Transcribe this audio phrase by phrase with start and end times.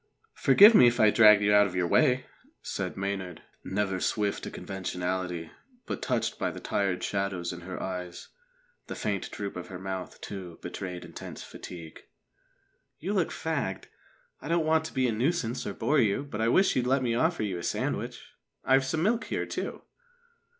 [0.33, 2.25] "Forgive me if I dragged you out of your way,"
[2.63, 5.51] said Maynard, never swift to conventionality,
[5.85, 8.29] but touched by the tired shadows in her eyes.
[8.87, 11.99] The faint droop of her mouth, too, betrayed intense fatigue.
[12.97, 13.89] "You look fagged.
[14.41, 17.03] I don't want to be a nuisance or bore you, but I wish you'd let
[17.03, 18.23] me offer you a sandwich.
[18.65, 19.83] I've some milk here, too."